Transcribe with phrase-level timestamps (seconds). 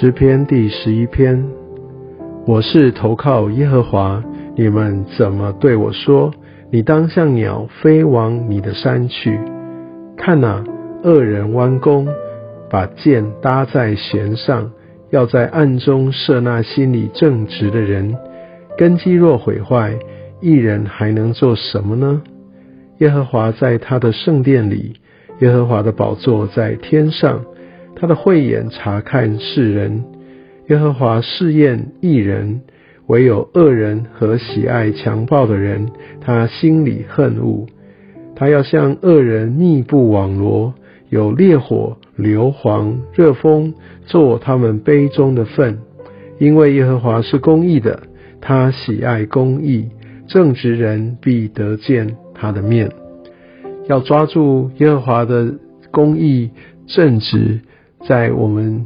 [0.00, 1.46] 诗篇第十一篇，
[2.46, 4.24] 我是投靠耶和华，
[4.56, 6.32] 你们怎么对我说？
[6.70, 9.38] 你当像鸟飞往你的山去。
[10.16, 10.64] 看哪，
[11.04, 12.08] 恶人弯弓，
[12.70, 14.70] 把箭搭在弦上，
[15.10, 18.16] 要在暗中射那心里正直的人。
[18.78, 19.98] 根基若毁坏，
[20.40, 22.22] 一人还能做什么呢？
[23.00, 24.94] 耶和华在他的圣殿里，
[25.40, 27.44] 耶和华的宝座在天上。
[27.94, 30.04] 他的慧眼察看世人，
[30.68, 32.62] 耶和华试验一人，
[33.06, 35.90] 唯有恶人和喜爱强暴的人，
[36.20, 37.66] 他心里恨恶。
[38.34, 40.72] 他要向恶人密布网罗，
[41.10, 43.74] 有烈火、硫磺、热风
[44.06, 45.78] 做他们杯中的粪。
[46.38, 48.00] 因为耶和华是公义的，
[48.40, 49.90] 他喜爱公义，
[50.26, 52.90] 正直人必得见他的面。
[53.88, 55.52] 要抓住耶和华的
[55.90, 56.48] 公义
[56.86, 57.60] 正直。
[58.06, 58.84] 在我们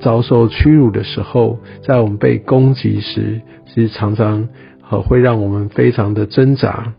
[0.00, 4.48] 遭受屈辱的时候，在我们被攻击时，其实常常
[4.90, 6.92] 呃会让我们非常的挣扎。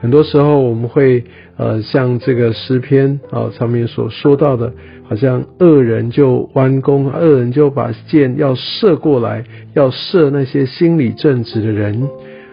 [0.00, 1.24] 很多时候我们会
[1.56, 4.72] 呃像这个诗篇啊上面所说到的，
[5.08, 12.08] 好像恶人就弯弓，恶人就把箭要射过来，要射那些心理正直的人。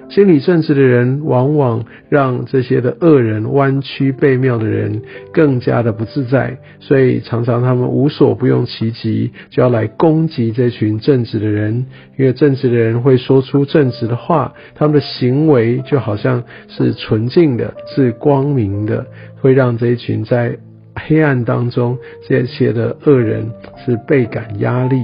[0.08, 5.02] 心理正直的人，往往让这些的恶人、弯曲背谬的人
[5.34, 11.86] 更加的不自在，所以常常他们无所不用其极，就要来攻击这群正直的人。
[12.18, 19.06] 因为正直的人会说出正直的话，他们的行为就好像是纯净的、是光明的，
[19.42, 20.58] 会让这一群在
[20.96, 21.98] 黑暗当中
[22.28, 23.52] 这些的恶人
[23.84, 25.02] 是倍感压力。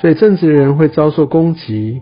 [0.00, 2.00] 所以正直的人会遭受攻击。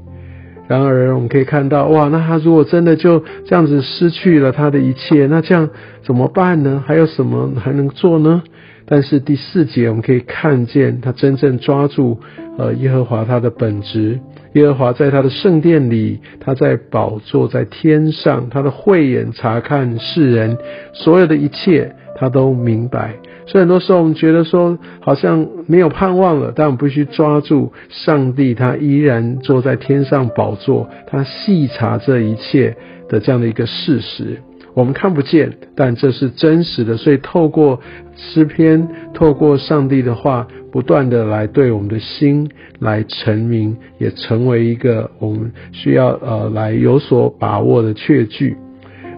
[0.68, 5.70] 然而，我们可以看到，哇，那他如果真的就这样子失去了他的一切，那这样
[6.02, 6.84] 怎么办呢？
[6.86, 8.42] 还有什么还能做呢？
[8.84, 12.20] 但是第四节我们可以看见，他真正抓住
[12.58, 14.20] 呃耶和华他的本质，
[14.52, 20.56] 耶和华在他的圣殿里，他在宝座在天上，他的慧眼察看世人
[20.92, 23.14] 所有的一切，他都明白。
[23.48, 32.76] 所以很多时候我们觉得说好像没有盼望了，但我们必须抓住上帝，他依然坐在天上宝座，他细察这一切
[33.08, 34.42] 的这样的一个事实，
[34.74, 36.98] 我们看不见，但这是真实的。
[36.98, 37.80] 所以透过
[38.16, 48.58] 诗篇，透过上帝的话，不断的来对我们的心来成名，也成为一个我们需要呃来有所把握的确据。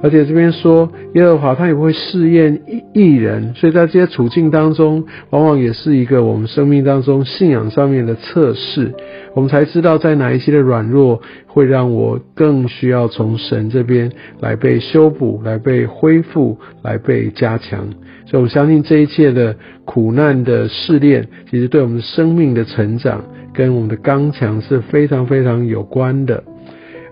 [0.03, 2.61] 而且这边说耶和华他也会试验
[2.95, 8.95] 一人，所以在这些处境当中，往往也是一个我们生命当中信仰上面的测试，
[9.35, 17.87] 我们才知道在哪一些的软弱会让我更需要从神这边来被修补、来被恢复、来被加强。
[18.27, 26.43] 所以我相信这一切的苦难的试炼，其实对我们生命的成长跟我们的刚强是非常非常有关的。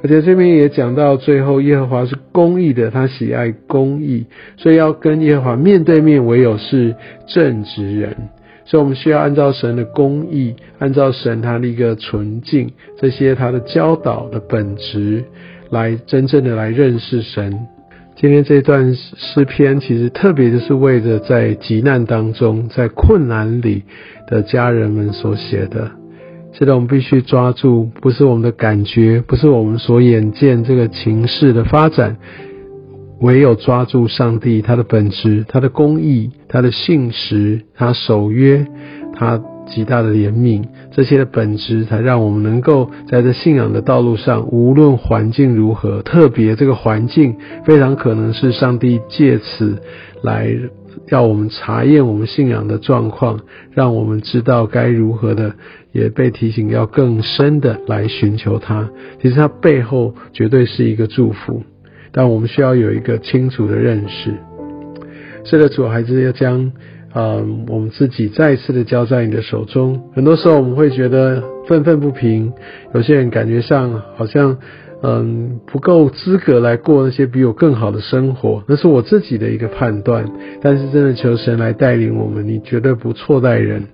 [0.03, 4.27] 而且这边也讲到最后，耶和华是公义的，他喜爱公义，
[4.57, 6.95] 所以要跟耶和华面对面，唯有是
[7.27, 8.17] 正直人。
[8.65, 15.25] 所以我们需要按照神的公义，按照神他的一个纯净，这些他的教导的本质，
[15.71, 17.59] 来真正的来认识神。
[18.15, 23.85] 今天这段诗篇，其实特别就是为着在急难当中，在困难里
[24.27, 25.98] 的家人们所写的。
[26.59, 32.17] 这个我们必须抓住，不是我们的感觉，不是我们所眼见这个情势的发展，
[33.21, 38.67] 唯有抓住上帝他的本质、他的公义、他的信实、他守约、
[39.15, 49.81] 他极大的怜悯，这些的本质，才让我们能够在这信仰的道路上，无论环境如何，特别这个环境非常可能是上帝借此
[50.23, 50.53] 来
[51.09, 53.41] 要我们查验我们信仰的状况，
[53.73, 55.55] 让我们知道该如何的。
[55.91, 58.89] 也被提醒要更深的来寻求他，
[59.21, 61.63] 其实他背后绝对是一个祝福，
[62.13, 64.35] 但我们需要有一个清楚的认识。
[65.45, 66.71] 是的，主还是要将，
[67.15, 70.11] 嗯，我们自己再次的交在你的手中。
[70.15, 72.53] 很多时候我们会觉得愤愤不平，
[72.93, 74.59] 有些人感觉上好像，
[75.03, 80.25] 嗯，不够资格来过那些比我更好的生活，那是我自己的一个判断。
[80.61, 83.85] 但是真的求神来带领我们，你绝对不错待人。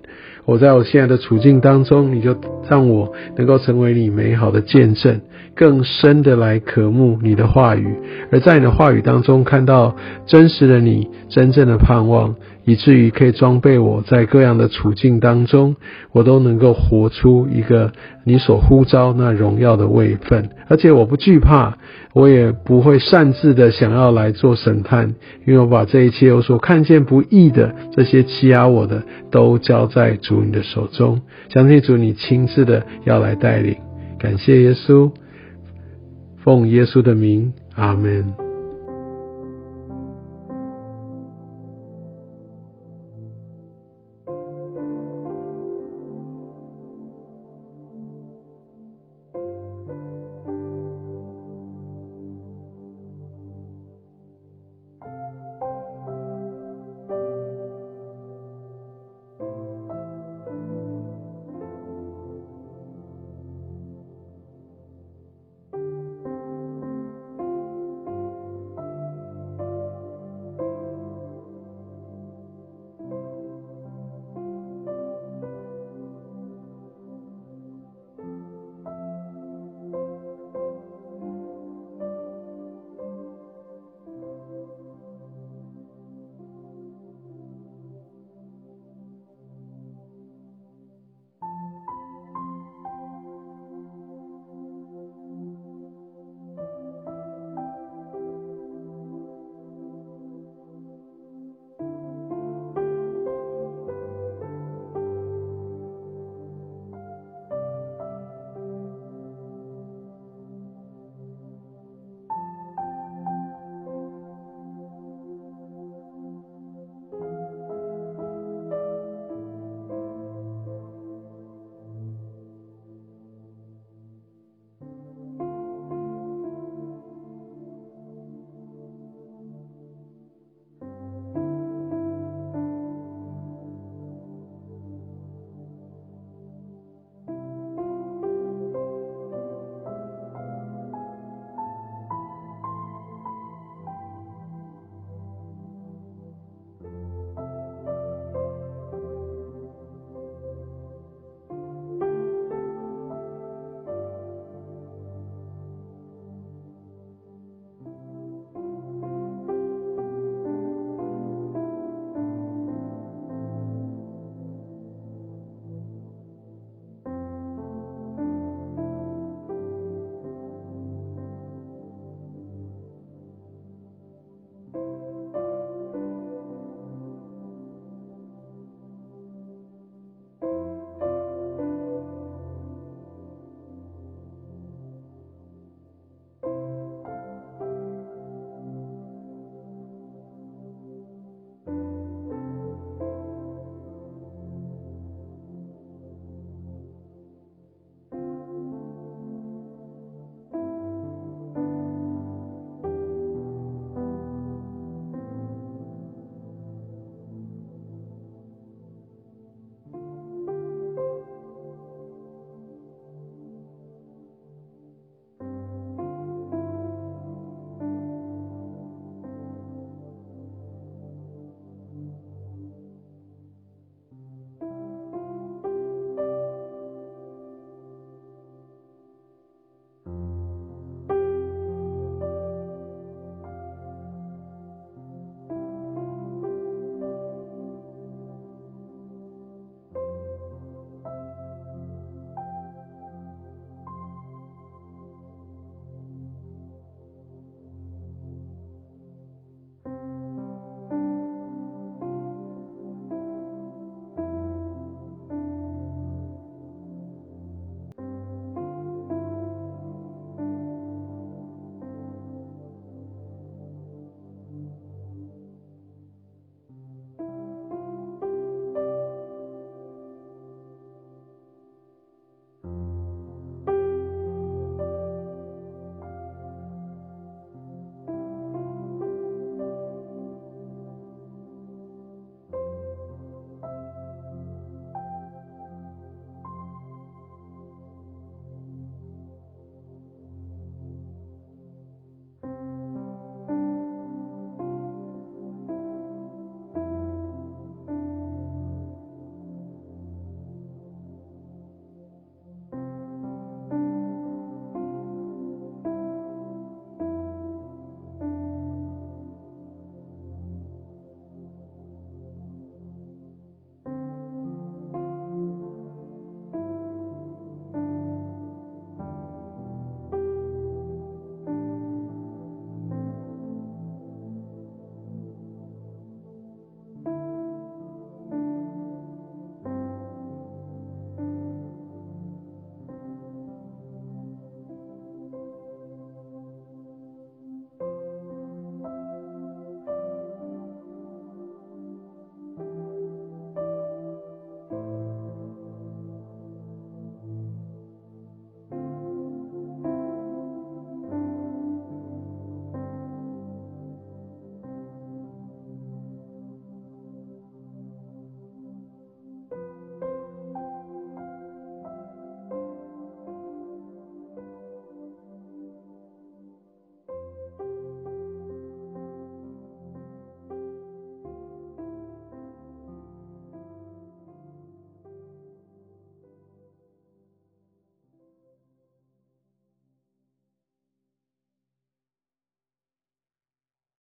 [0.45, 2.35] 我在我现在的处境当中，你就
[2.69, 5.21] 让我能够成为你美好的见证，
[5.55, 7.95] 更深的来渴慕你的话语，
[8.31, 9.95] 而在你的话语当中看到
[10.27, 15.75] 真实的你，真正的盼望，以至于可以装备我在各样的处境当中，
[16.11, 17.91] 我都能够活出一个
[18.23, 21.77] 你所呼召那荣耀的位分，而且我不惧怕，
[22.13, 25.15] 我也不会擅自的想要来做审判，
[25.45, 31.21] 因为我把这一切我所看见不义的这些欺压我的，都交在主你的手中。
[31.49, 33.75] 相信主你亲自的要来带领。
[34.17, 35.11] 感谢耶稣，
[36.43, 38.44] 奉耶稣的名，阿门。